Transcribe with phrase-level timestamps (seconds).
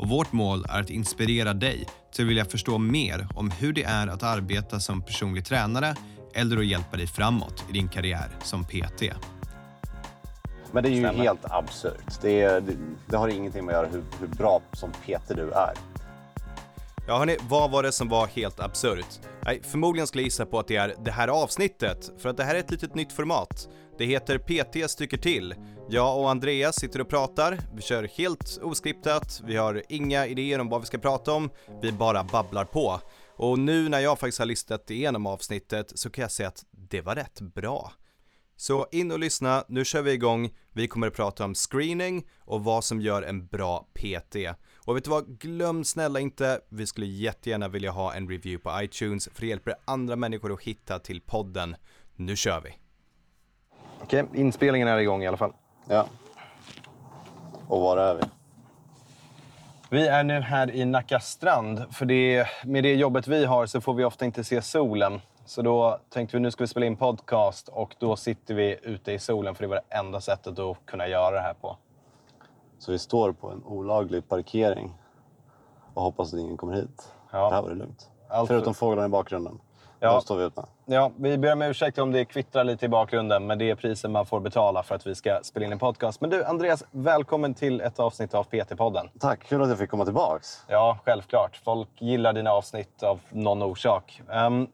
[0.00, 3.82] och vårt mål är att inspirera dig till att vilja förstå mer om hur det
[3.82, 5.94] är att arbeta som personlig tränare
[6.34, 9.02] eller att hjälpa dig framåt i din karriär som PT.
[10.72, 11.22] Men det är ju Stämmer.
[11.22, 12.20] helt absurt.
[12.22, 12.72] Det, är, det,
[13.06, 15.72] det har ingenting med att göra hur, hur bra som Peter du är.
[17.08, 19.20] Ja hörni, vad var det som var helt absurt?
[19.44, 22.44] Nej, förmodligen skulle jag gissa på att det är det här avsnittet, för att det
[22.44, 23.68] här är ett litet nytt format.
[24.00, 25.54] Det heter PT stycker till.
[25.88, 30.68] Jag och Andreas sitter och pratar, vi kör helt oskriptat, vi har inga idéer om
[30.68, 31.50] vad vi ska prata om,
[31.82, 33.00] vi bara babblar på.
[33.36, 37.00] Och nu när jag faktiskt har listat igenom avsnittet så kan jag säga att det
[37.00, 37.92] var rätt bra.
[38.56, 40.50] Så in och lyssna, nu kör vi igång.
[40.72, 44.36] Vi kommer att prata om screening och vad som gör en bra PT.
[44.74, 48.82] Och vet du vad, glöm snälla inte, vi skulle jättegärna vilja ha en review på
[48.82, 51.76] iTunes för det hjälper andra människor att hitta till podden.
[52.16, 52.89] Nu kör vi!
[54.02, 55.52] Okej, inspelningen är igång i alla fall.
[55.88, 56.06] Ja.
[57.68, 58.20] Och var är vi?
[59.90, 63.80] Vi är nu här i Nacka strand, för det, med det jobbet vi har så
[63.80, 65.20] får vi ofta inte se solen.
[65.44, 69.12] Så då tänkte vi nu ska vi spela in podcast och då sitter vi ute
[69.12, 71.76] i solen för det var det enda sättet att kunna göra det här på.
[72.78, 74.92] Så vi står på en olaglig parkering
[75.94, 77.12] och hoppas att ingen kommer hit.
[77.32, 77.48] Ja.
[77.48, 78.10] Det här var det lugnt.
[78.28, 79.60] Allt- Förutom fåglarna i bakgrunden.
[80.00, 80.12] Ja.
[80.12, 80.64] De står vi ute.
[80.92, 84.10] Ja, vi ber om ursäkt om det kvittrar lite i bakgrunden, men det är priset
[84.10, 86.20] man får betala för att vi ska spela in en podcast.
[86.20, 89.08] Men du, Andreas, välkommen till ett avsnitt av PT-podden.
[89.20, 90.64] Tack, kul att jag fick komma tillbaks.
[90.68, 91.60] Ja, självklart.
[91.64, 94.22] Folk gillar dina avsnitt av någon orsak.
[94.30, 94.66] Ehm,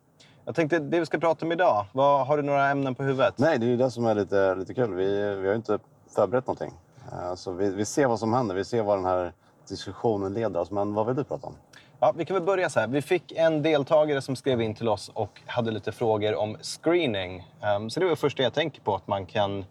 [0.44, 3.34] jag tänkte, det vi ska prata om idag, vad, har du några ämnen på huvudet?
[3.38, 4.94] Nej, det är ju det som är lite, lite kul.
[4.94, 5.78] Vi, vi har ju inte
[6.14, 6.72] förberett någonting.
[7.12, 8.54] Eh, Så vi, vi ser vad som händer.
[8.54, 9.32] Vi ser vad den här
[9.68, 10.70] diskussionen leder oss.
[10.70, 11.54] Men vad vill du prata om?
[12.00, 12.86] Ja, vi kan väl börja så här.
[12.86, 17.48] Vi fick en deltagare som skrev in till oss och hade lite frågor om screening.
[17.62, 19.64] Ehm, så det var det första jag tänker på, att man kan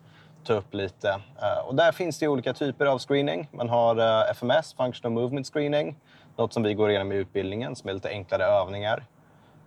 [0.44, 1.10] ta upp lite.
[1.42, 3.50] Eh, och där finns det ju olika typer av screening.
[3.52, 5.96] Man har eh, FMS, Functional Movement Screening.
[6.38, 9.06] Något som vi går igenom i utbildningen, som är lite enklare övningar.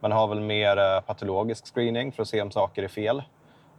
[0.00, 3.22] Man har väl mer eh, patologisk screening för att se om saker är fel.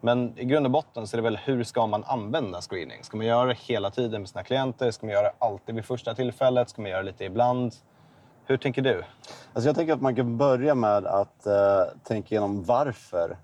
[0.02, 3.04] Men i grund och botten så är det väl hur ska man använda screening?
[3.04, 4.92] Ska man göra det hela tiden med sina klienter?
[4.92, 6.70] Ska man göra det alltid vid första tillfället?
[6.70, 7.74] Ska man göra det lite ibland?
[8.50, 9.04] Hur tänker du?
[9.54, 13.38] Alltså jag tänker att man kan börja med att eh, tänka igenom varför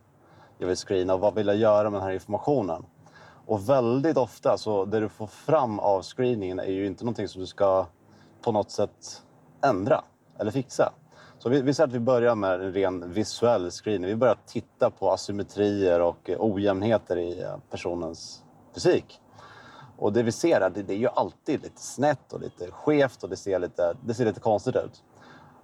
[0.58, 2.86] jag vill screena och vad vill jag göra med den här informationen.
[3.46, 7.42] Och väldigt ofta så det du får fram av screeningen är ju inte någonting som
[7.42, 7.86] du ska
[8.42, 9.24] på något sätt
[9.64, 10.04] ändra
[10.40, 10.94] eller fixa.
[11.40, 14.10] Så vi, vi säger att vi börjar med en ren visuell screening.
[14.10, 18.44] Vi börjar titta på asymmetrier och ojämnheter i eh, personens
[18.74, 19.22] fysik.
[19.98, 23.24] Och det vi ser är att det, är ju alltid lite snett och lite skevt
[23.24, 25.04] och det ser lite, det ser lite konstigt ut.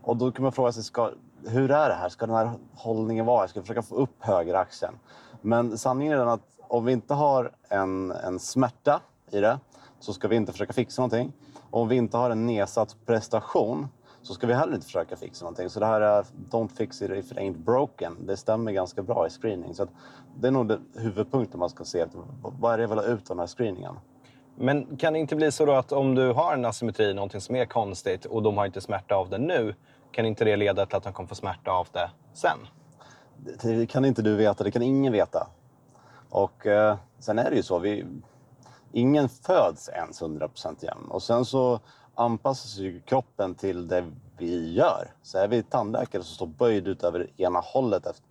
[0.02, 1.12] Och då kan man fråga sig, ska,
[1.46, 2.10] hur är det här?
[2.10, 3.42] Ska den här hållningen vara?
[3.42, 5.00] Jag ska försöka få upp högeraxeln.
[5.42, 9.60] Men sanningen är den att om vi inte har en, en smärta i det
[10.00, 11.34] så ska vi inte försöka fixa någonting.
[11.70, 13.88] Och om vi inte har en nedsatt prestation
[14.22, 15.70] så ska vi heller inte försöka fixa någonting.
[15.70, 18.18] Så det här är don't fix it if it ain't broken.
[18.26, 19.74] Det stämmer ganska bra i screening.
[19.74, 19.90] Så att
[20.40, 22.06] det är nog det huvudpunkten man ska se.
[22.42, 23.96] Vad är det jag vill ha ut av den här screeningen?
[24.62, 27.56] Men kan det inte bli så då att om du har en asymmetri, någonting som
[27.56, 29.76] är konstigt och de har inte smärta av det nu,
[30.12, 32.58] kan inte det leda till att de kommer få smärta av det sen?
[33.62, 35.48] Det kan inte du veta, det kan ingen veta.
[36.30, 38.06] Och eh, sen är det ju så, vi,
[38.92, 41.06] ingen föds ens 100% jämn.
[41.10, 41.80] Och sen så
[42.16, 44.06] anpassas ju kroppen till det
[44.38, 45.08] vi gör.
[45.22, 48.22] Så är vi tandläkare som står böjd ut över ena hållet.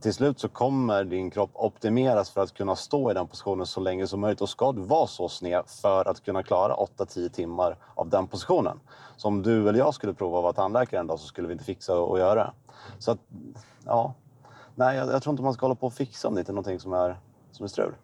[0.00, 3.80] Till slut så kommer din kropp optimeras för att kunna stå i den positionen så
[3.80, 4.40] länge som möjligt.
[4.40, 8.80] Och ska du vara så sned för att kunna klara 8-10 timmar av den positionen.
[9.16, 11.52] Så om du eller jag skulle prova att vara tandläkare en dag så skulle vi
[11.52, 12.50] inte fixa att göra det.
[12.98, 13.18] Så att,
[13.84, 14.14] ja.
[14.74, 16.54] Nej, jag, jag tror inte man ska hålla på och fixa om det inte är
[16.54, 17.16] någonting som är,
[17.52, 17.94] som är strul.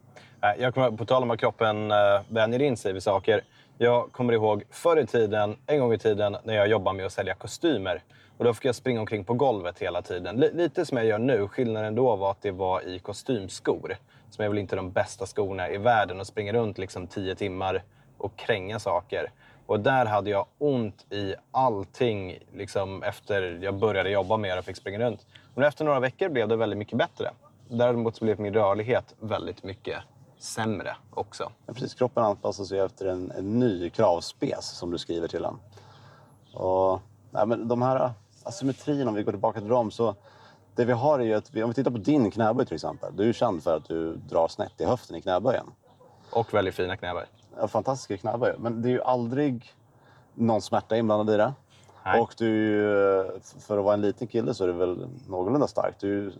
[0.58, 1.96] Jag kommer, på tal om att kroppen äh,
[2.28, 3.44] vänjer in sig vid saker.
[3.78, 7.12] Jag kommer ihåg förr i tiden, en gång i tiden, när jag jobbade med att
[7.12, 8.02] sälja kostymer.
[8.38, 10.42] Och då fick jag springa omkring på golvet hela tiden.
[10.42, 11.48] L- lite som jag gör nu.
[11.48, 13.96] Skillnaden då var att det var i kostymskor.
[14.30, 16.20] Som är väl inte de bästa skorna i världen.
[16.20, 17.82] Och springa runt liksom tio timmar
[18.18, 19.32] och kränga saker.
[19.66, 24.64] Och där hade jag ont i allting liksom efter jag började jobba med det och
[24.64, 25.26] fick springa runt.
[25.54, 27.30] Men efter några veckor blev det väldigt mycket bättre.
[27.68, 29.98] Däremot så blev min rörlighet väldigt mycket
[30.38, 31.52] sämre också.
[31.66, 35.58] Ja, precis, kroppen anpassar sig efter en, en ny kravspec som du skriver till den.
[36.54, 37.00] Och,
[37.30, 38.10] nej, men de här
[38.44, 40.14] asymmetrin, om vi går tillbaka till dem, så
[40.74, 43.16] det vi har är ju att, om vi tittar på din knäböj till exempel.
[43.16, 45.66] Du är känd för att du drar snett i höften i knäböjen.
[46.30, 47.24] Och väldigt fina knäböj.
[47.56, 48.54] Ja, fantastiska knäböj.
[48.58, 49.72] Men det är ju aldrig
[50.34, 51.52] någon smärta inblandad i det.
[52.04, 52.20] Nej.
[52.20, 55.94] Och du för att vara en liten kille så är du väl någorlunda stark.
[56.00, 56.32] Du är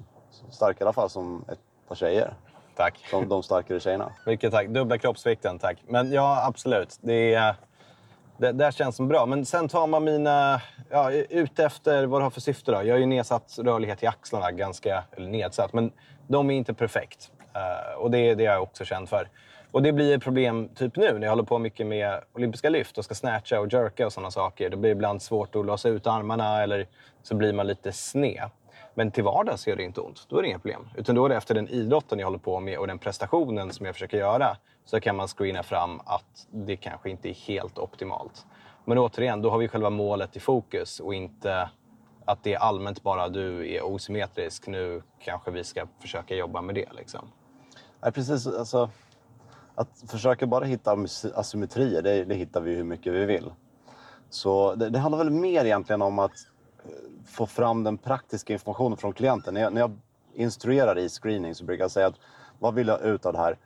[0.51, 1.59] stark i alla fall som ett
[1.89, 2.35] par tjejer.
[2.77, 3.07] Tack.
[3.11, 4.13] Som de starkare tjejerna.
[4.27, 4.69] Mycket tack.
[4.69, 5.83] Dubbla kroppsvikten, tack.
[5.89, 6.99] Men ja, absolut.
[7.01, 7.55] Det, är,
[8.43, 9.27] det där känns som bra.
[9.27, 10.61] Men sen tar man mina...
[10.91, 12.83] Ja, ute efter vad du har för syfte då.
[12.83, 15.05] Jag har ju nedsatt rörlighet i axlarna, ganska...
[15.17, 15.93] Eller nedsatt, men
[16.27, 17.31] de är inte perfekt.
[17.56, 19.29] Uh, och det, det är jag också känd för.
[19.71, 22.99] Och det blir ett problem typ nu när jag håller på mycket med olympiska lyft
[22.99, 24.71] och ska snatcha och jerka och sådana saker.
[24.71, 26.87] Det blir ibland svårt att låsa ut armarna eller
[27.23, 28.50] så blir man lite sned.
[28.94, 30.27] Men till vardags gör det inte ont.
[30.29, 30.89] Då är det inga problem.
[30.97, 33.87] Utan då är det efter den idrotten jag håller på med och den prestationen som
[33.87, 38.46] jag försöker göra så kan man screena fram att det kanske inte är helt optimalt.
[38.84, 41.70] Men återigen, då har vi själva målet i fokus och inte
[42.25, 44.67] att det är allmänt bara du är osymmetrisk.
[44.67, 46.93] Nu kanske vi ska försöka jobba med det.
[46.93, 47.29] Liksom.
[48.00, 48.46] Ja, precis.
[48.46, 48.90] Alltså,
[49.75, 50.96] att försöka bara hitta
[51.34, 53.52] asymmetrier, det, det hittar vi hur mycket vi vill.
[54.31, 56.32] Så det, det handlar väl mer egentligen om att
[56.84, 56.90] eh,
[57.26, 59.55] få fram den praktiska informationen från klienten.
[59.55, 59.99] När jag, när jag
[60.34, 62.19] instruerar i screening så brukar jag säga att
[62.58, 63.58] vad vill jag ut av det här?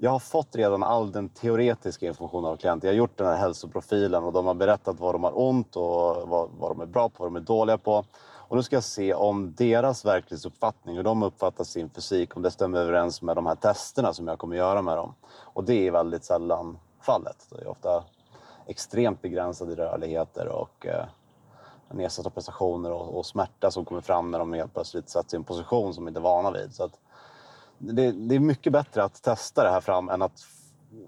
[0.00, 2.88] Jag har fått redan all den teoretiska informationen av klienter.
[2.88, 6.28] Jag har gjort den här hälsoprofilen och de har berättat vad de har ont och
[6.28, 8.04] vad, vad de är bra på, vad de är dåliga på.
[8.20, 12.50] Och nu ska jag se om deras verklighetsuppfattning, hur de uppfattar sin fysik, om det
[12.50, 15.14] stämmer överens med de här testerna som jag kommer göra med dem.
[15.36, 17.46] Och det är väldigt sällan fallet.
[17.50, 18.04] Det är ofta
[18.66, 21.04] extremt begränsade rörligheter och eh,
[21.90, 25.44] nedsatta prestationer och, och smärta som kommer fram när de helt plötsligt sätts i en
[25.44, 26.74] position som de inte är vana vid.
[26.74, 26.98] Så att
[27.78, 30.46] det, det är mycket bättre att testa det här fram än att,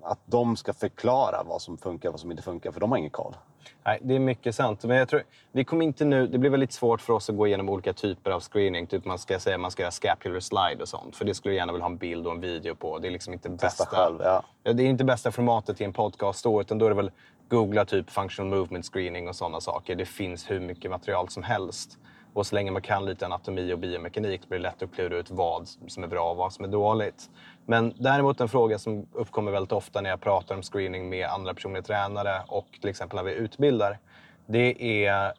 [0.03, 2.99] att de ska förklara vad som funkar och vad som inte funkar, för de har
[2.99, 3.37] ingen koll.
[3.85, 4.85] Nej, det är mycket sant.
[4.85, 5.23] Men jag tror,
[5.53, 8.31] vi kommer inte nu, det blir väldigt svårt för oss att gå igenom olika typer
[8.31, 8.87] av screening.
[8.87, 11.17] Typ man ska säga man ska göra scapular slide och sånt.
[11.17, 12.99] För det skulle jag gärna vilja ha en bild och en video på.
[12.99, 14.43] Det är liksom inte Testa bästa, själv, ja.
[14.63, 17.11] Ja, det är inte bästa formatet i en podcast då, utan då är det väl
[17.49, 19.95] googla typ functional movement screening och sådana saker.
[19.95, 21.99] Det finns hur mycket material som helst.
[22.33, 25.31] Och så länge man kan lite anatomi och biomekanik blir det lätt att klura ut
[25.31, 27.31] vad som är bra och vad som är dåligt.
[27.67, 31.55] Men däremot en fråga som uppkommer väldigt ofta när jag pratar om screening med andra
[31.55, 33.99] personliga tränare och till exempel när vi utbildar.
[34.47, 35.33] Det är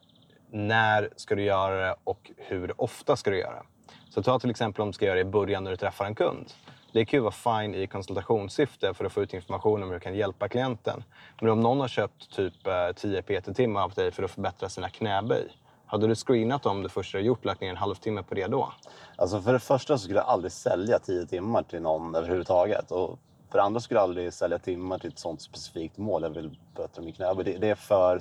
[0.52, 3.64] när ska du göra det och hur ofta ska du göra det?
[4.10, 6.16] Så ta till exempel om du ska göra det i början när du träffar en
[6.16, 6.54] kund.
[6.94, 10.00] Det kan ju vara fine i konsultationssyfte för att få ut information om hur du
[10.00, 11.04] kan hjälpa klienten.
[11.42, 14.90] Men om någon har köpt typ eh, 10 PT-timmar av dig för att förbättra sina
[14.90, 15.48] knäböj.
[15.92, 18.74] Hade du screenat dem det första du gjort, lagt ner en halvtimme på det då?
[19.16, 22.92] Alltså för det första så skulle jag aldrig sälja tio timmar till någon överhuvudtaget.
[22.92, 26.24] Och för det andra skulle jag aldrig sälja timmar till ett sånt specifikt mål.
[26.24, 27.34] Jag vill bättra min knä.
[27.34, 28.20] Det, det är för,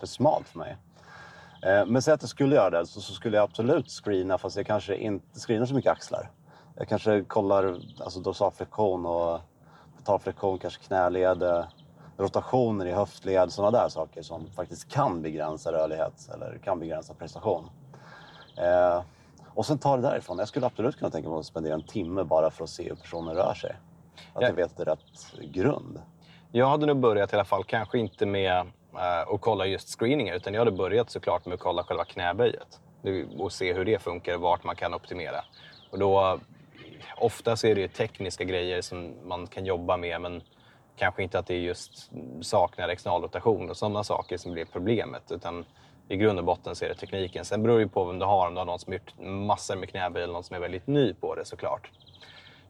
[0.00, 0.76] för smalt för mig.
[1.62, 4.56] Eh, Men säg att jag skulle göra det så, så skulle jag absolut screena fast
[4.56, 6.30] jag kanske inte screenar så mycket axlar.
[6.76, 9.40] Jag kanske kollar alltså dorsalflexion och
[9.96, 11.66] betalflexion, kanske knäleder
[12.20, 17.70] rotationer i höftled, sådana där saker som faktiskt kan begränsa rörlighet eller kan begränsa prestation.
[18.56, 19.02] Eh,
[19.54, 20.38] och sen ta det därifrån.
[20.38, 22.96] Jag skulle absolut kunna tänka mig att spendera en timme bara för att se hur
[22.96, 23.70] personen rör sig.
[24.34, 24.46] Att Ja.
[24.48, 26.00] jag vet rätt grund.
[26.52, 28.56] Jag hade nog börjat i alla fall, kanske inte med
[28.94, 32.80] eh, att kolla just screeningar, utan jag hade börjat såklart med att kolla själva knäböjet.
[33.38, 35.44] Och se hur det funkar och vart man kan optimera.
[35.90, 36.38] Och då,
[37.16, 40.42] ofta så är det tekniska grejer som man kan jobba med, men
[41.00, 45.32] kanske inte att det är just saknar externalrotation och sådana saker som blir problemet.
[45.32, 45.64] Utan
[46.08, 47.44] i grund och botten så är det tekniken.
[47.44, 49.14] Sen beror det ju på vem du har, om du har någon som har gjort
[49.46, 51.90] massor med knäböj eller någon som är väldigt ny på det såklart.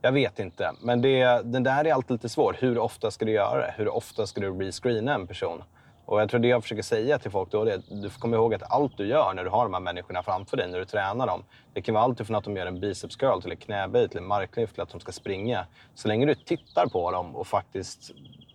[0.02, 2.56] Jag vet inte, men det, den där är alltid lite svår.
[2.58, 3.74] Hur ofta ska du göra det?
[3.76, 5.62] Hur ofta ska du rescreena en person?
[6.10, 8.36] Och jag tror det jag försöker säga till folk då är att du får komma
[8.36, 10.84] ihåg att allt du gör när du har de här människorna framför dig, när du
[10.84, 11.42] tränar dem.
[11.72, 14.18] Det kan vara allt från att de gör en biceps curl till en knäböj till
[14.18, 15.66] en marklyft till att de ska springa.
[15.94, 18.10] Så länge du tittar på dem och faktiskt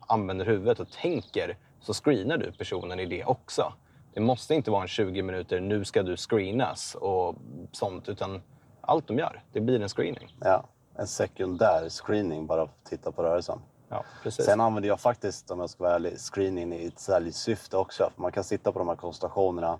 [0.07, 3.73] använder huvudet och tänker så screenar du personen i det också.
[4.13, 7.35] Det måste inte vara en 20 minuter, nu ska du screenas och
[7.71, 8.41] sånt, utan
[8.81, 10.35] allt de gör, det blir en screening.
[10.39, 10.63] Ja,
[10.95, 13.59] en sekundär screening bara för att titta på rörelsen.
[13.95, 14.45] Ja, precis.
[14.45, 18.09] Sen använder jag faktiskt, om jag ska vara ärlig, screening i ett säljsyfte också.
[18.15, 19.77] För man kan sitta på de här konsultationerna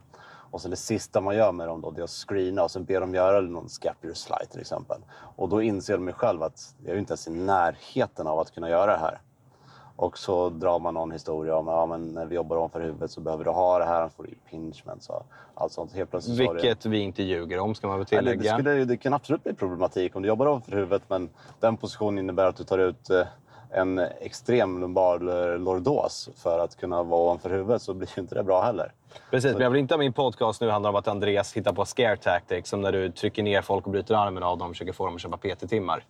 [0.52, 2.84] och sen det sista man gör med dem då, det är att screena och sen
[2.86, 4.98] ber de göra någon scapular slide till exempel.
[5.36, 8.52] Och då inser de själv att jag är ju inte ens i närheten av att
[8.54, 9.20] kunna göra det här.
[9.98, 13.12] Och så drar man någon historia om att ja, men när vi jobbar ovanför huvudet
[13.12, 15.94] så behöver du ha det här, annars får du impingement och allt sånt.
[15.94, 18.32] Helt plötsligt så det- Vilket vi inte ljuger om, ska man väl Ja, det, det,
[18.32, 18.54] tillägga.
[18.58, 21.30] skulle, det kan absolut bli problematik om du jobbar ovanför huvudet men
[21.60, 23.22] den positionen innebär att du tar ut eh,
[23.76, 28.44] en extrem lumbar lordos för att kunna vara ovanför huvudet så blir ju inte det
[28.44, 28.92] bra heller.
[29.32, 31.86] Precis, men jag vill inte att min podcast nu handlar om att Andreas hittar på
[31.86, 34.94] scare tactics, som när du trycker ner folk och bryter armen av dem och försöker
[34.94, 36.04] få dem att köpa PT-timmar.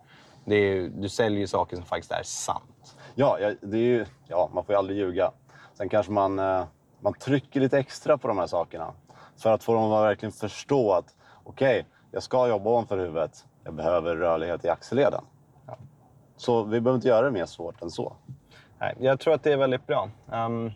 [0.46, 2.96] Det är, du säljer ju saker som faktiskt är sant.
[3.16, 5.32] Ja, ja, det är ju, ja man får ju aldrig ljuga.
[5.74, 6.64] Sen kanske man, eh,
[7.00, 8.94] man trycker lite extra på de här sakerna.
[9.38, 13.46] För att få dem att verkligen förstå att okej, okay, jag ska jobba ovanför huvudet.
[13.64, 15.24] Jag behöver rörlighet i axelleden.
[16.38, 18.14] Så vi behöver inte göra det mer svårt än så.
[18.80, 20.10] Nej, jag tror att det är väldigt bra.
[20.32, 20.72] Um,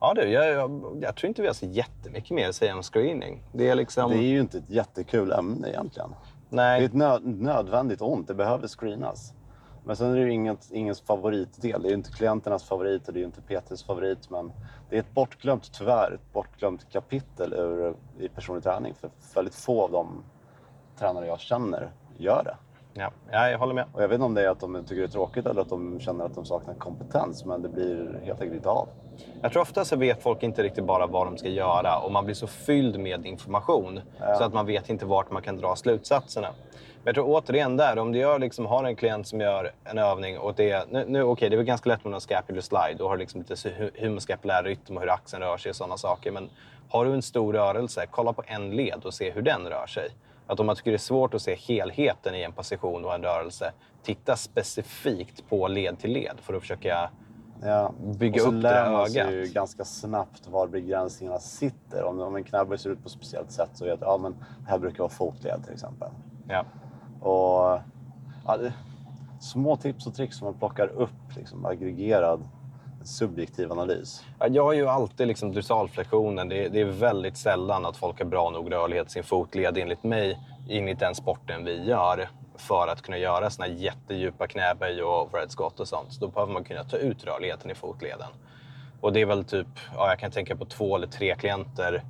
[0.00, 2.82] ja, du, jag, jag, jag, tror inte vi har så jättemycket mer att säga om
[2.82, 3.42] screening.
[3.52, 4.10] Det är, liksom...
[4.10, 6.14] det är ju inte ett jättekul ämne egentligen.
[6.48, 6.80] Nej.
[6.80, 8.28] Det är ett nö nödvändigt ont.
[8.28, 9.32] Det behöver screenas.
[9.84, 11.82] Men sen är det ju inget, ingens favoritdel.
[11.82, 14.30] Det är ju inte klienternas favorit och det är ju inte PTs favorit.
[14.30, 14.52] Men
[14.90, 18.94] det är ett bortglömt, tyvärr, ett bortglömt kapitel ur, i personlig träning.
[18.94, 20.22] För väldigt få av de
[20.98, 22.56] tränare jag känner gör det.
[22.94, 23.84] Ja, ja, jag håller med.
[23.92, 25.68] Och jag vet inte om det är att de tycker det är tråkigt eller att
[25.68, 28.88] de känner att de saknar kompetens, men det blir helt enkelt inte av.
[29.42, 32.24] Jag tror ofta så vet folk inte riktigt bara vad de ska göra och man
[32.24, 34.34] blir så fylld med information ja.
[34.34, 36.48] så att man vet inte vart man kan dra slutsatserna.
[37.04, 39.98] Men jag tror återigen där, om du gör, liksom, har en klient som gör en
[39.98, 42.94] övning och det, nu, nu okay, det är väl ganska lätt med någon scapular slide.
[42.98, 46.30] Då har du liksom lite humerskapulär rytm och hur axeln rör sig och sådana saker.
[46.30, 46.50] Men
[46.88, 50.08] har du en stor rörelse, kolla på en led och se hur den rör sig.
[50.52, 53.22] Att om man tycker det är svårt att se helheten i en position och en
[53.22, 57.10] rörelse, titta specifikt på led till led för att försöka
[57.62, 57.92] ja.
[58.18, 59.00] bygga upp det ögat.
[59.00, 62.04] Och så lär man sig ju ganska snabbt var begränsningarna sitter.
[62.04, 64.32] Om, om en knäböj ser ut på ett speciellt sätt så vet jag att ja,
[64.58, 66.08] det här brukar vara fotled till exempel.
[66.48, 66.64] Ja.
[67.20, 67.80] Och,
[68.46, 68.58] ja,
[69.40, 72.48] små tips och tricks som man plockar upp, liksom, aggregerad
[73.08, 74.24] subjektiv analys?
[74.50, 76.48] Jag har ju alltid liksom drussalflektionen.
[76.48, 79.78] Det är, det är väldigt sällan att folk har bra nog rörlighet i sin fotled,
[79.78, 85.02] enligt mig, in i den sporten vi gör för att kunna göra såna jättedjupa knäböj
[85.02, 86.12] och overhead squat och sånt.
[86.12, 88.28] Så då behöver man kunna ta ut rörligheten i fotleden.
[89.00, 92.02] Och det är väl typ, ja, jag kan tänka på två eller tre klienter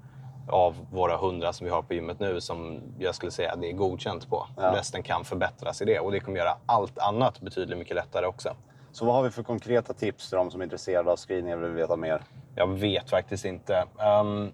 [0.49, 3.73] av våra hundra som vi har på gymmet nu som jag skulle säga det är
[3.73, 4.47] godkänt på.
[4.57, 4.73] Ja.
[4.77, 8.55] Resten kan förbättras i det och det kommer göra allt annat betydligt mycket lättare också.
[8.93, 11.63] Så vad har vi för konkreta tips till de som är intresserade av screening eller
[11.63, 12.23] vill veta mer?
[12.55, 13.85] Jag vet faktiskt inte.
[14.21, 14.53] Um,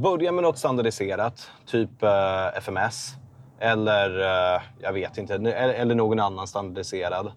[0.00, 3.14] börja med något standardiserat, typ eh, uh, FMS.
[3.58, 7.32] Eller, uh, jag vet inte, eller någon annan standardiserad.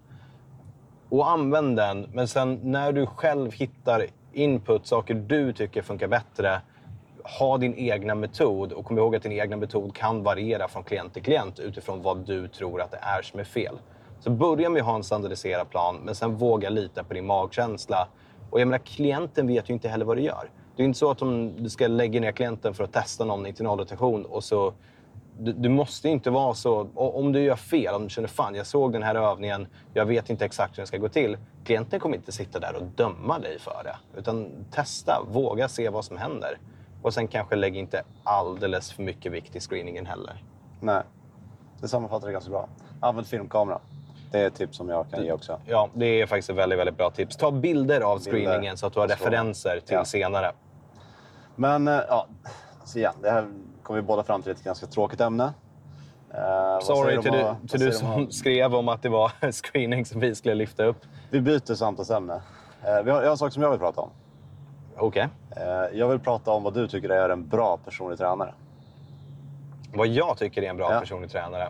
[1.08, 6.60] Och använd den, men sen när du själv hittar input, saker du tycker funkar bättre,
[7.38, 11.14] ha din egna metod och kom ihåg att din egna metod kan variera från klient
[11.14, 13.78] till klient utifrån vad du tror att det är som är fel.
[14.20, 18.08] Så börja med att ha en standardiserad plan, men sen våga lita på din magkänsla.
[18.50, 20.50] Och jag menar, klienten vet ju inte heller vad du gör.
[20.76, 21.18] Det är inte så att
[21.58, 24.72] du ska lägga ner klienten för att testa någon i rotation och så
[25.38, 26.88] du, du, måste inte vara så...
[26.94, 30.30] Om du gör fel, om du känner fan jag såg den här övningen, jag vet
[30.30, 31.38] inte exakt hur den ska gå till.
[31.64, 34.18] Klienten kommer inte sitta där och döma dig för det.
[34.18, 36.58] Utan testa, våga se vad som händer.
[37.02, 40.44] Och sen kanske lägg inte alldeles för mycket vikt i screeningen heller.
[40.80, 41.02] Nej,
[41.80, 42.68] det sammanfattar det ganska bra.
[43.00, 43.80] Använd filmkamera.
[44.30, 45.60] Det är ett tips som jag kan ge också.
[45.66, 47.36] Ja, det är faktiskt ett väldigt, väldigt bra tips.
[47.36, 48.76] Ta bilder av screeningen bilder.
[48.76, 50.04] så att du har referenser till ja.
[50.04, 50.52] senare.
[51.54, 52.26] Men eh, ja,
[52.84, 53.46] så igen, det här
[53.82, 55.52] kom vi båda fram till ett ganska tråkigt ämne.
[56.34, 60.34] Uh, Sorry till du, till du som skrev om att det var screening som vi
[60.34, 60.96] skulle lyfta upp.
[61.30, 62.34] Vi byter samtalsämne.
[62.34, 64.10] Uh, vi har, jag har en sak som jag vill prata om.
[64.96, 65.28] Okej.
[65.50, 65.64] Okay.
[65.64, 68.54] Uh, jag vill prata om vad du tycker är en bra personlig tränare.
[69.94, 71.00] Vad jag tycker är en bra ja.
[71.00, 71.68] personlig tränare?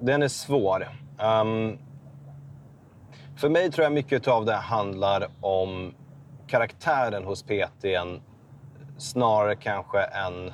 [0.00, 0.88] Den är svår.
[1.18, 1.78] Um,
[3.36, 5.94] för mig tror jag mycket av det handlar om
[6.46, 8.20] karaktären hos PTn
[8.98, 10.52] snarare kanske än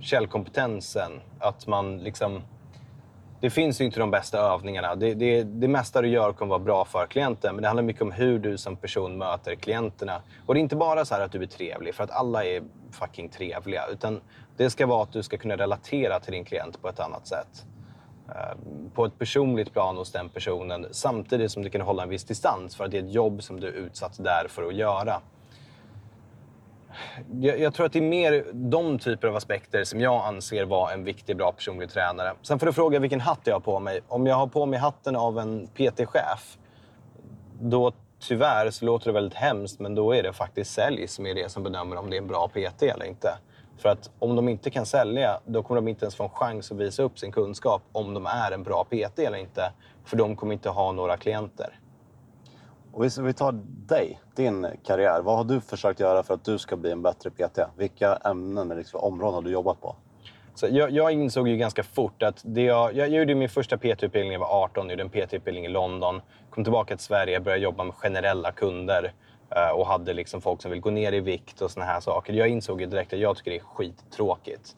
[0.00, 1.20] källkompetensen.
[1.38, 2.42] Att man liksom...
[3.40, 4.94] Det finns ju inte de bästa övningarna.
[4.94, 8.02] Det, det, det mesta du gör kommer vara bra för klienten, men det handlar mycket
[8.02, 10.22] om hur du som person möter klienterna.
[10.46, 13.28] Och det är inte bara så att du är trevlig, för att alla är fucking
[13.28, 13.86] trevliga.
[13.92, 14.20] Utan
[14.56, 17.66] det ska vara att du ska kunna relatera till din klient på ett annat sätt.
[18.34, 18.56] Eh,
[18.94, 22.76] på ett personligt plan hos den personen samtidigt som du kan hålla en viss distans
[22.76, 25.20] för att det är ett jobb som du är utsatt där för att göra.
[27.32, 30.92] Jag, jag, tror att det är mer de typer av aspekter som jag anser vara
[30.92, 32.32] en viktig, bra personlig tränare.
[32.42, 34.00] Sen får du fråga vilken hatt jag har på mig.
[34.08, 36.58] Om jag har på mig hatten av en PT-chef,
[37.60, 41.34] då tyvärr så låter det väldigt hemskt, men då är det faktiskt sälj som är
[41.34, 43.38] det som bedömer om det är en bra PT eller inte.
[43.80, 46.72] För att om de inte kan sälja, då kommer de inte ens få en chans
[46.72, 49.72] att visa upp sin kunskap om de är en bra PT eller inte.
[50.04, 51.80] För de kommer inte ha några klienter.
[52.92, 53.52] Och vi tar
[53.86, 55.20] dig, din karriär.
[55.22, 57.58] Vad har du försökt göra för att du ska bli en bättre PT?
[57.76, 59.96] Vilka ämnen eller liksom områden har du jobbat på?
[60.54, 64.28] Så jag, jag insåg ju ganska fort att det jag, jag gjorde min första PT-utbildning
[64.28, 66.20] när jag var 18, gjorde en PT-utbildning i London.
[66.50, 69.12] Kom tillbaka till Sverige, började jobba med generella kunder
[69.56, 72.32] Eh, och hade liksom folk som vill gå ner i vikt och såna här saker.
[72.32, 74.76] Jag insåg ju direkt att jag tycker det är skittråkigt.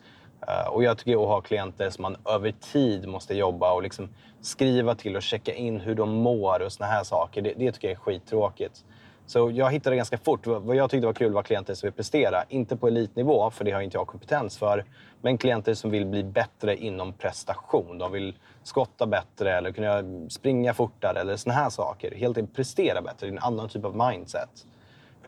[0.49, 4.09] Eh, och jag tycker att ha klienter som man över tid måste jobba och liksom
[4.41, 7.43] skriva till och checka in hur de mår och såna här saker.
[7.43, 8.85] Det, det tycker jag är skittråkigt.
[9.33, 10.47] Så jag hittade ganska fort.
[10.47, 12.45] Vad jag tyckte var kul var klienter som vill prestera.
[12.49, 14.85] Inte på elitnivå, för det har inte jag kompetens för.
[15.21, 17.99] Men klienter som vill bli bättre inom prestation.
[17.99, 22.15] De vill skotta bättre eller kunna springa fortare eller såna här saker.
[22.15, 23.27] Helt enkelt prestera bättre.
[23.27, 24.67] Det är en annan typ av mindset.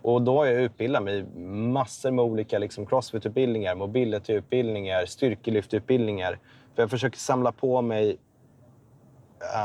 [0.03, 6.39] Och då har jag utbildat mig massor med olika liksom crossfit-utbildningar, mobility-utbildningar, styrkelyftutbildningar.
[6.75, 8.17] För jag försöker samla på mig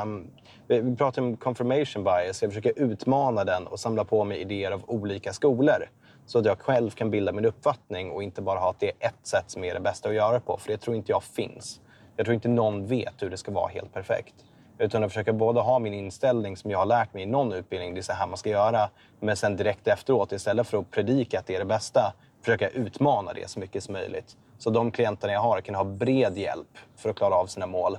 [0.04, 0.32] um,
[0.68, 2.42] vi pratar om confirmation bias.
[2.42, 5.90] Jag försöker utmana den och samla på mig idéer av olika skolor.
[6.26, 9.08] Så att jag själv kan bilda min uppfattning och inte bara ha att det är
[9.08, 10.58] ett sätt som är det bästa att göra på.
[10.58, 11.82] För det tror inte jag finns.
[12.16, 14.36] Jag tror inte någon vet hur det ska vara helt perfekt.
[14.78, 17.94] Utan jag försöker både ha min inställning som jag har lärt mig i någon utbildning,
[17.94, 18.90] det är så här man ska göra.
[19.20, 23.34] Men sen direkt efteråt, istället för att predika att det är det bästa, försöka utmana
[23.34, 24.38] det så mycket som möjligt.
[24.58, 27.98] Så de klienterna jag har kan ha bred hjälp för att klara av sina mål.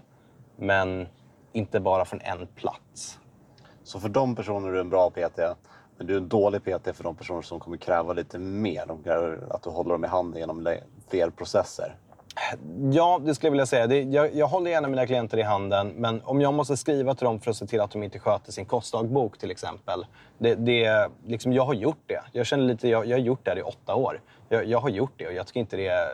[0.56, 1.08] Men
[1.52, 3.18] inte bara från en plats.
[3.82, 5.38] Så för de personer är du en bra PT,
[5.96, 8.86] men du är en dålig PT för de personer som kommer kräva lite mer.
[8.86, 10.76] De kräver att du håller dem i handen genom
[11.08, 11.96] fler processer.
[12.92, 13.86] Ja, det skulle jag vilja säga.
[13.86, 17.24] Det, jag, jag, håller gärna mina klienter i handen, men om jag måste skriva till
[17.24, 20.06] dem för att se till att de inte sköter sin kostdagbok till exempel.
[20.38, 22.22] Det, det, liksom, jag har gjort det.
[22.32, 24.20] Jag känner lite, jag, jag har gjort det i åtta år.
[24.48, 26.08] Jag, jag, har gjort det och jag tycker inte det...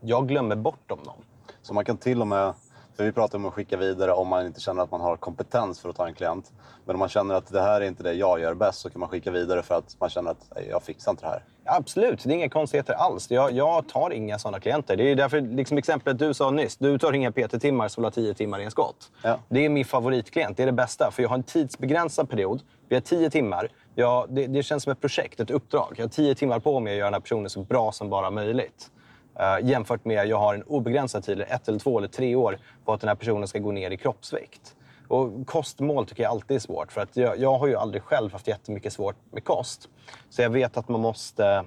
[0.00, 1.22] Jag glömmer bort om dem.
[1.62, 2.54] Så man kan till och med
[2.98, 5.80] för vi pratar om att skicka vidare om man inte känner att man har kompetens
[5.80, 6.52] för att ta en klient.
[6.84, 9.00] Men om man känner att det här är inte det jag gör bäst så kan
[9.00, 11.42] man skicka vidare för att man känner att jag fixar inte det här.
[11.64, 13.30] Absolut, det är inga konstigheter alls.
[13.30, 14.96] Jag, jag tar inga sådana klienter.
[14.96, 16.76] Det är därför liksom exemplet du sa nyss.
[16.76, 19.10] Du tar inga PT-timmar ha 10 timmar i en skott.
[19.22, 19.38] Ja.
[19.48, 20.56] Det är min favoritklient.
[20.56, 21.10] Det är det bästa.
[21.10, 22.60] För jag har en tidsbegränsad period.
[22.88, 23.68] Vi har 10 timmar.
[23.94, 25.94] Jag, det, det, känns som ett projekt, ett uppdrag.
[25.96, 28.30] Jag har 10 timmar på mig att göra den här personen så bra som bara
[28.30, 28.90] möjligt.
[29.40, 32.58] Uh, jämfört med att jag har en obegränsad tid, ett eller två eller tre år,
[32.84, 34.74] på att den här personen ska gå ner i kroppsvikt.
[35.08, 36.92] Och kostmål tycker jag alltid är svårt.
[36.92, 39.88] För att jag, jag har ju aldrig själv haft jättemycket svårt med kost.
[40.30, 41.64] Så jag vet att man måste...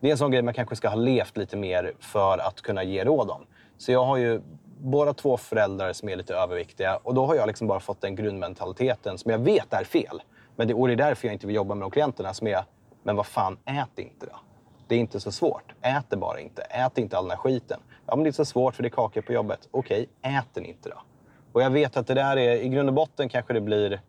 [0.00, 2.82] Det är en sån grej man kanske ska ha levt lite mer för att kunna
[2.82, 3.46] ge råd om.
[3.78, 4.40] Så jag har ju
[4.78, 6.96] båda två föräldrar som är lite överviktiga.
[6.96, 10.22] Och då har jag liksom bara fått den grundmentaliteten som jag vet är fel.
[10.56, 12.64] Men det, och det är därför jag inte vill jobba med de klienterna som är,
[13.02, 14.36] men vad fan, ät inte då.
[14.90, 15.74] Det är inte så svårt.
[15.82, 16.62] Ät det bara inte.
[16.62, 17.80] Ät inte all den här skiten.
[18.06, 19.68] Ja, men det är så svårt för det är kakor på jobbet.
[19.70, 21.02] Okej, ät den inte då.
[21.52, 24.00] Och jag vet att det där är, i grund och botten kanske det blir,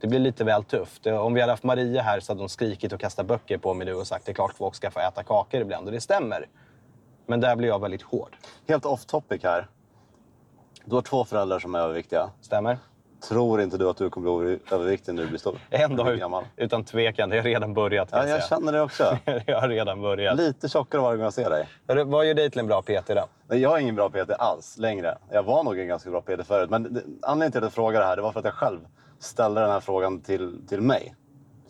[0.00, 1.06] det blir lite väl tufft.
[1.06, 3.86] Om vi hade haft Maria här så hade hon skrikit och kastat böcker på mig
[3.86, 5.86] nu och sagt det är klart folk ska få äta kakor ibland.
[5.86, 6.48] Och det stämmer.
[7.26, 8.36] Men där blir jag väldigt hård.
[8.68, 9.68] Helt off topic här.
[10.84, 12.30] Du har två föräldrar som är överviktiga.
[12.40, 12.78] Stämmer.
[13.28, 15.58] Tror inte du att du kommer bli överviktig när du blir stor?
[15.70, 17.30] En dag utan tvekan.
[17.30, 18.08] Det har redan börjat.
[18.12, 19.18] Ja, jag, jag känner det också.
[19.46, 20.36] jag har redan börjat.
[20.36, 21.68] Lite tjockare varje gång jag ser dig.
[22.04, 23.26] Vad gör dig till en bra PT då?
[23.48, 25.18] Jag är ingen bra PT alls längre.
[25.30, 26.70] Jag var nog en ganska bra PT förut.
[26.70, 26.84] Men
[27.22, 28.80] anledningen till att jag frågade det här det var för att jag själv
[29.18, 31.14] ställde den här frågan till, till mig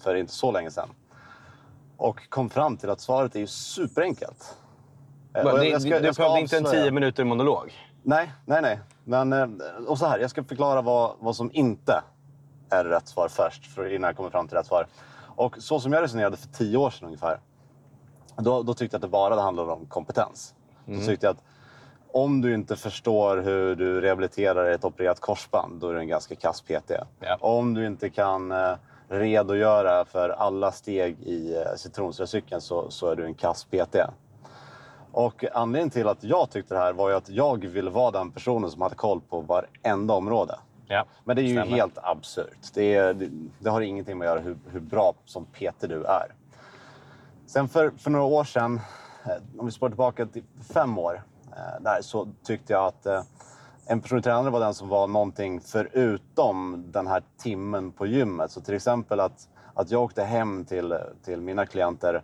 [0.00, 0.88] för inte så länge sedan.
[1.96, 4.56] Och kom fram till att svaret är ju superenkelt.
[5.34, 7.72] Jag ska, du behövde inte en tio minuter monolog?
[8.02, 8.80] Nej, nej, nej.
[9.04, 9.48] Men, eh,
[9.86, 12.02] och så här, jag ska förklara vad, vad som inte
[12.70, 14.86] är rätt svar först, för innan jag kommer fram till rätt svar.
[15.36, 17.40] Och så som jag resonerade för tio år sedan ungefär,
[18.36, 20.54] då, då tyckte jag att det bara handlade om kompetens.
[20.86, 21.00] Mm.
[21.00, 21.42] Då tyckte jag att
[22.12, 26.34] om du inte förstår hur du rehabiliterar ett opererat korsband, då är du en ganska
[26.34, 26.92] kass PT.
[27.20, 27.36] Ja.
[27.40, 28.74] Om du inte kan eh,
[29.08, 33.96] redogöra för alla steg i eh, citronsyracykeln så, så är du en kass PT.
[35.14, 38.30] Och anledningen till att jag tyckte det här var ju att jag ville vara den
[38.30, 40.58] personen som hade koll på varenda område.
[40.86, 41.76] Ja, Men det är ju stämmer.
[41.76, 42.58] helt absurt.
[42.74, 46.34] Det, det, det, har ingenting med att göra hur, hur bra som Peter du är.
[47.46, 48.80] Sen för, för några år sedan,
[49.24, 51.22] eh, om vi spår tillbaka till fem år,
[51.52, 53.22] eh, där, så tyckte jag att eh,
[53.86, 58.50] en personlig tränare var den som var någonting förutom den här timmen på gymmet.
[58.50, 62.22] Så till exempel att, att jag åkte hem till, till mina klienter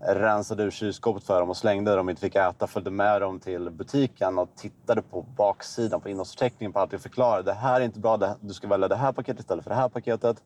[0.00, 2.66] rensade ur kylskåpet för dem och slängde det de inte fick äta.
[2.66, 7.42] Följde med dem till butiken och tittade på baksidan, på innehållsförteckningen på allt och förklarade.
[7.42, 9.88] Det här är inte bra, du ska välja det här paketet istället för det här
[9.88, 10.42] paketet.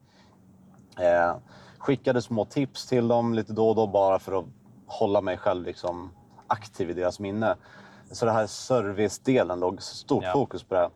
[0.99, 1.37] Eh,
[1.79, 4.45] skickade små tips till dem lite då och då bara för att
[4.87, 6.11] hålla mig själv liksom
[6.47, 7.57] aktiv i deras minne.
[8.11, 10.33] Så det här servicedelen låg stort ja.
[10.33, 10.91] fokus på det.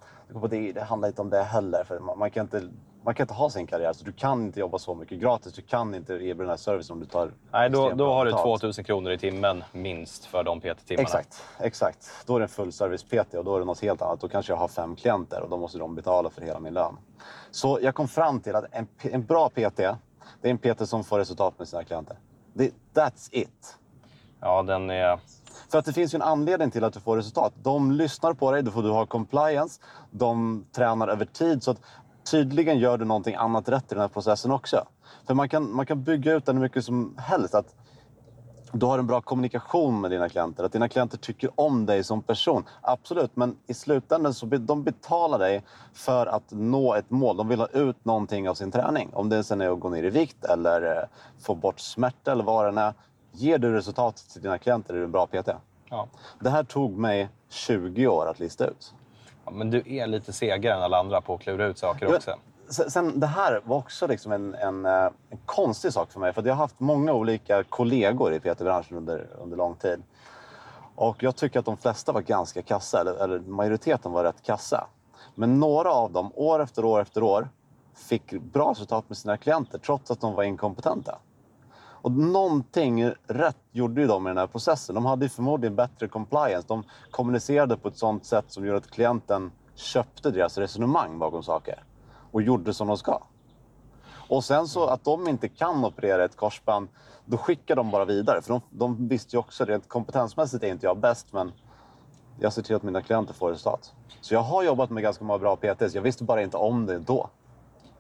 [0.48, 1.84] Det, det handlar inte om det heller.
[1.84, 2.62] För man, kan inte,
[3.08, 3.92] man kan inte ha sin karriär.
[3.92, 5.52] Så du kan inte jobba så mycket gratis.
[5.52, 8.30] Du kan inte erbjuda den här servicen om du tar Nej, då, då har du
[8.30, 8.60] betalt.
[8.60, 11.02] 2000 kronor i timmen minst för de PT-timmarna.
[11.02, 12.10] Exakt, exakt.
[12.26, 14.20] Då är det en fullservice-PT och då är det något helt annat.
[14.20, 16.96] Då kanske jag har fem klienter och då måste de betala för hela min lön.
[17.50, 19.98] Så jag kom fram till att en, en bra PT, det
[20.42, 22.16] är en PT som får resultat med sina klienter.
[22.52, 23.78] Det, that's it.
[24.40, 25.18] Ja, den är...
[25.70, 27.52] För att det finns ju en anledning till att du får resultat.
[27.62, 31.62] De lyssnar på dig, du får du ha compliance, de tränar över tid.
[31.62, 31.80] Så att
[32.30, 34.86] tydligen gör du någonting annat rätt i den här processen också.
[35.26, 37.54] För man kan, man kan bygga ut den hur mycket som helst.
[37.54, 37.74] Att
[38.72, 42.22] du har en bra kommunikation med dina klienter, att dina klienter tycker om dig som
[42.22, 42.64] person.
[42.80, 47.36] Absolut, men i slutändan så de betalar dig för att nå ett mål.
[47.36, 49.10] De vill ha ut någonting av sin träning.
[49.12, 51.04] Om det sen är att gå ner i vikt eller eh,
[51.40, 52.94] få bort smärta eller vad det är.
[53.32, 55.48] Ger du resultat till dina klienter är du en bra PT.
[55.90, 56.08] Ja.
[56.40, 58.94] Det här tog mig 20 år att lista ut.
[59.48, 62.34] Ja, men du är lite segare än alla andra på att klura ut saker också.
[62.68, 66.32] Sen, sen, det här var också liksom en, en, eh, en konstig sak för mig.
[66.32, 70.02] För jag har haft många olika kollegor i PT-branschen under, under lång tid.
[70.94, 74.86] Och jag tycker att de flesta var ganska kassa, eller, eller majoriteten var rätt kassa.
[75.34, 77.48] Men några av dem, år efter år efter år,
[77.94, 81.18] fick bra resultat med sina klienter trots att de var inkompetenta.
[82.02, 84.94] Och någonting rätt gjorde ju de i den här processen.
[84.94, 86.68] De hade ju förmodligen bättre compliance.
[86.68, 91.82] De kommunicerade på ett sånt sätt som gjorde att klienten köpte deras resonemang bakom saker
[92.30, 93.22] och gjorde som de ska.
[94.28, 96.88] Och sen så att de inte kan operera ett korsband,
[97.24, 98.42] då skickar de bara vidare.
[98.42, 101.52] För de, de visste ju också, rent kompetensmässigt är inte jag bäst, men
[102.40, 103.94] jag ser till att mina klienter får resultat.
[104.20, 105.94] Så jag har jobbat med ganska många bra PTs.
[105.94, 107.30] Jag visste bara inte om det då.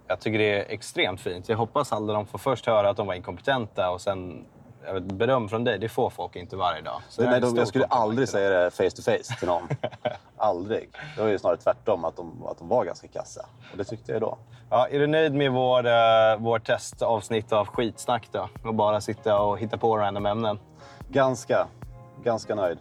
[0.08, 1.48] Jag tycker det är extremt fint.
[1.48, 4.44] Jag hoppas alla de får först höra att de var inkompetenta och sen
[4.86, 5.78] jag vet, beröm från dig.
[5.78, 7.00] Det får folk inte varje dag.
[7.08, 9.68] Så Nej, de, jag skulle aldrig säga det face to face till någon.
[10.36, 10.90] aldrig.
[11.16, 13.46] Det var ju snarare tvärtom, att de, att de var ganska kassa.
[13.72, 14.38] Och det tyckte jag då.
[14.70, 18.48] Ja, är du nöjd med vår, uh, vår testavsnitt av skitsnack då?
[18.64, 20.58] Och bara sitta och hitta på random ämnen?
[21.08, 21.66] Ganska,
[22.24, 22.78] ganska nöjd.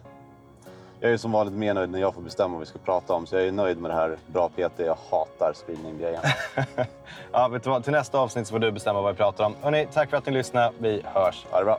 [1.00, 3.26] Jag är som vanligt mer nöjd när jag får bestämma vad vi ska prata om.
[3.26, 4.78] Så jag är nöjd med det här bra PT.
[4.78, 6.20] Jag hatar screening-grejen.
[7.32, 7.84] Ja, vet du vad?
[7.84, 9.54] Till nästa avsnitt så får du bestämma vad vi pratar om.
[9.62, 10.72] Hörrni, tack för att ni lyssnade.
[10.78, 11.46] Vi hörs.
[11.50, 11.78] Ha det bra.